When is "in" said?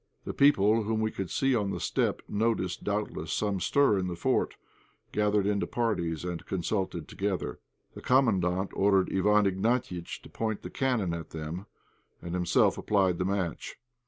3.99-4.07